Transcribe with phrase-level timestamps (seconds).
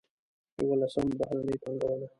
[0.61, 2.05] یولسم: بهرنۍ پانګونه.